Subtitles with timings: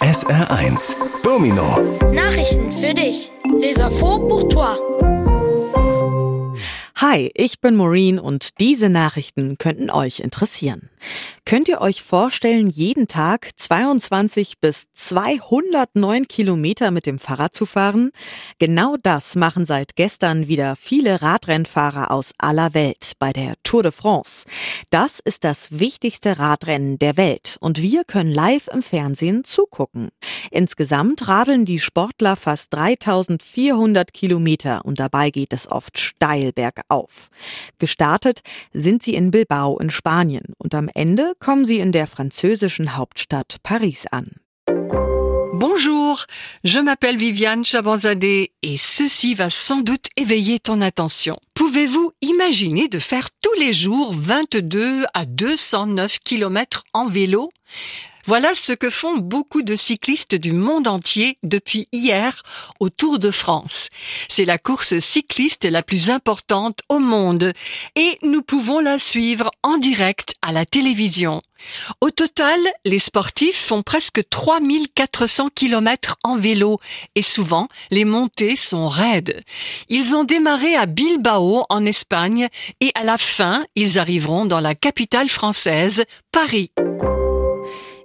[0.00, 1.78] SR1 Domino
[2.10, 3.30] Nachrichten für dich.
[3.60, 4.89] Les infos pour toi.
[7.02, 10.90] Hi, ich bin Maureen und diese Nachrichten könnten euch interessieren.
[11.46, 18.10] Könnt ihr euch vorstellen, jeden Tag 22 bis 209 Kilometer mit dem Fahrrad zu fahren?
[18.58, 23.92] Genau das machen seit gestern wieder viele Radrennfahrer aus aller Welt bei der Tour de
[23.92, 24.44] France.
[24.90, 30.10] Das ist das wichtigste Radrennen der Welt und wir können live im Fernsehen zugucken.
[30.50, 36.52] Insgesamt radeln die Sportler fast 3400 Kilometer und dabei geht es oft steil
[36.90, 37.30] bergauf.
[37.78, 42.96] Gestartet sind sie in Bilbao in Spanien und am Ende kommen sie in der französischen
[42.96, 44.36] Hauptstadt Paris an.
[45.52, 46.24] Bonjour,
[46.64, 51.38] je m'appelle Viviane Chabanzadeh et ceci va sans doute éveiller ton attention.
[51.54, 57.50] Pouvez-vous imaginer de faire tous les jours 22 à 209 km en vélo
[58.30, 62.44] voilà ce que font beaucoup de cyclistes du monde entier depuis hier
[62.78, 63.88] au Tour de France.
[64.28, 67.52] C'est la course cycliste la plus importante au monde
[67.96, 71.42] et nous pouvons la suivre en direct à la télévision.
[72.00, 76.78] Au total, les sportifs font presque 3400 km en vélo
[77.16, 79.42] et souvent les montées sont raides.
[79.88, 82.46] Ils ont démarré à Bilbao en Espagne
[82.80, 86.70] et à la fin, ils arriveront dans la capitale française, Paris.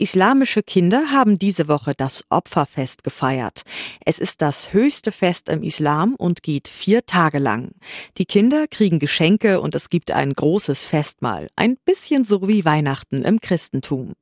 [0.00, 3.62] Islamische Kinder haben diese Woche das Opferfest gefeiert.
[4.04, 7.72] Es ist das höchste Fest im Islam und geht vier Tage lang.
[8.16, 11.48] Die Kinder kriegen Geschenke und es gibt ein großes Festmahl.
[11.56, 14.12] Ein bisschen so wie Weihnachten im Christentum.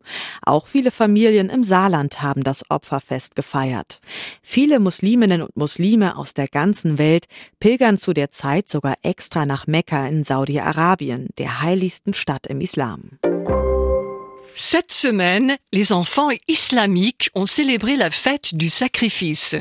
[0.41, 4.01] Auch viele Familien im Saarland haben das Opferfest gefeiert.
[4.43, 7.27] Viele Musliminnen und Muslime aus der ganzen Welt
[7.61, 13.19] pilgern zu der Zeit sogar extra nach Mekka in Saudi-Arabien, der heiligsten Stadt im Islam.
[14.59, 19.55] Cette semaine, les enfants islamiques ont célébré la fête du sacrifice.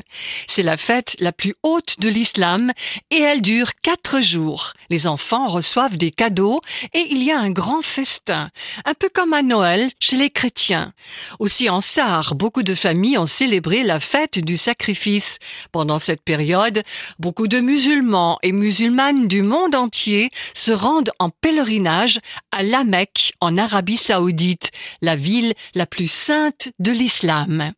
[0.48, 2.72] C'est la fête la plus haute de l'islam
[3.12, 4.72] et elle dure quatre jours.
[4.90, 6.62] Les enfants reçoivent des cadeaux
[6.94, 8.50] et il y a un grand festin,
[8.86, 10.94] un peu comme à Noël chez les chrétiens.
[11.40, 15.40] Aussi en Sarre, beaucoup de familles ont célébré la fête du sacrifice.
[15.74, 16.84] Pendant cette période,
[17.20, 22.22] beaucoup de musulmans et musulmanes du monde entier se rendent en pèlerinage
[22.54, 27.74] à La Mecque en Arabie saoudite la ville la plus sainte de l'Islam.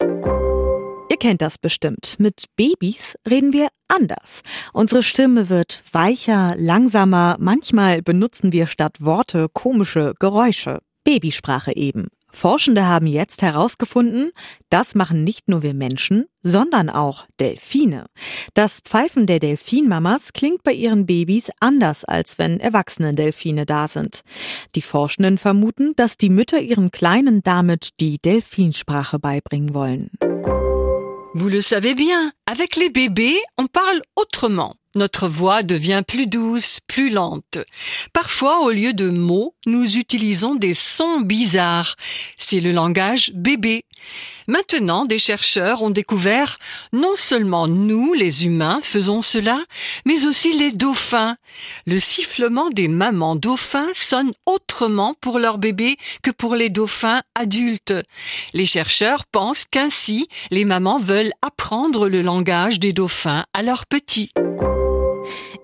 [1.09, 2.18] Ihr kennt das bestimmt.
[2.19, 4.41] Mit Babys reden wir anders.
[4.73, 10.79] Unsere Stimme wird weicher, langsamer, manchmal benutzen wir statt Worte komische Geräusche.
[11.03, 12.07] Babysprache eben.
[12.32, 14.32] Forschende haben jetzt herausgefunden,
[14.70, 18.06] das machen nicht nur wir Menschen, sondern auch Delfine.
[18.54, 24.22] Das Pfeifen der Delfinmamas klingt bei ihren Babys anders, als wenn erwachsene Delfine da sind.
[24.76, 30.12] Die Forschenden vermuten, dass die Mütter ihren Kleinen damit die Delfinsprache beibringen wollen.
[31.34, 34.76] Vous le savez bien, avec les bébés, on parle autrement.
[34.97, 37.59] Notre voix devient plus douce, plus lente.
[38.13, 41.96] Parfois, au lieu de mots, nous utilisons des sons bizarres.
[42.35, 43.85] C'est le langage bébé.
[44.47, 46.58] Maintenant, des chercheurs ont découvert
[46.94, 49.59] non seulement nous, les humains, faisons cela,
[50.06, 51.35] mais aussi les dauphins.
[51.85, 57.94] Le sifflement des mamans dauphins sonne autrement pour leurs bébés que pour les dauphins adultes.
[58.53, 64.31] Les chercheurs pensent qu'ainsi, les mamans veulent apprendre le langage des dauphins à leurs petits.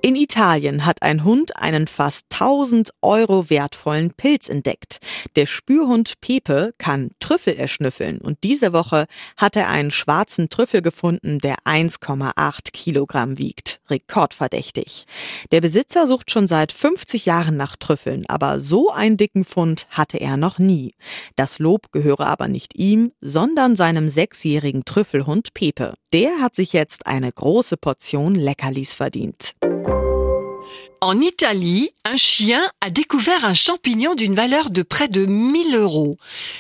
[0.05, 4.97] In Italien hat ein Hund einen fast 1000 Euro wertvollen Pilz entdeckt.
[5.37, 9.05] Der Spürhund Pepe kann Trüffel erschnüffeln und diese Woche
[9.37, 13.79] hat er einen schwarzen Trüffel gefunden, der 1,8 Kilogramm wiegt.
[13.89, 15.05] Rekordverdächtig.
[15.53, 20.17] Der Besitzer sucht schon seit 50 Jahren nach Trüffeln, aber so einen dicken Fund hatte
[20.17, 20.95] er noch nie.
[21.37, 25.93] Das Lob gehöre aber nicht ihm, sondern seinem sechsjährigen Trüffelhund Pepe.
[26.11, 29.53] Der hat sich jetzt eine große Portion Leckerlis verdient.
[29.89, 30.92] よし。
[31.03, 36.17] En Italie, un chien a découvert un champignon d'une valeur de près de 1000 euros.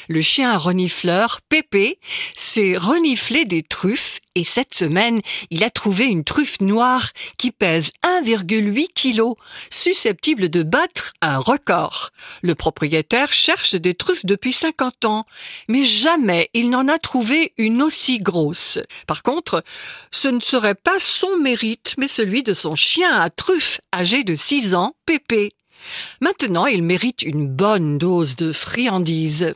[0.09, 1.97] Le chien renifleur, Pépé,
[2.35, 7.91] s'est reniflé des truffes et cette semaine, il a trouvé une truffe noire qui pèse
[8.03, 9.37] 1,8 kg,
[9.69, 12.09] susceptible de battre un record.
[12.41, 15.23] Le propriétaire cherche des truffes depuis 50 ans,
[15.67, 18.79] mais jamais il n'en a trouvé une aussi grosse.
[19.05, 19.63] Par contre,
[20.09, 24.32] ce ne serait pas son mérite, mais celui de son chien à truffe âgé de
[24.35, 25.53] 6 ans, Pépé.
[26.21, 29.53] Maintenant, il mérite une bonne dose de friandises.